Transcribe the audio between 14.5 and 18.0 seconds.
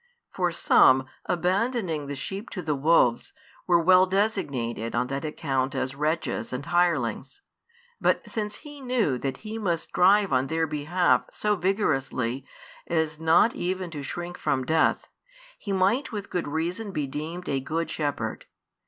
death, He might with good reason be deemed a Good